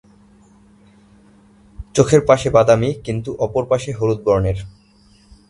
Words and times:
চোখের 1.95 2.21
পাশে 2.25 2.47
বাদামি, 2.49 2.89
কিন্তু 3.05 3.29
অপর 3.45 3.63
পাশে 3.65 3.89
হলুদ 3.91 4.19
বর্ণের। 4.25 4.57